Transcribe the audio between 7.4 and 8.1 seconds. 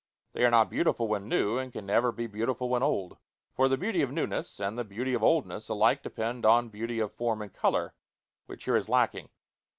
color,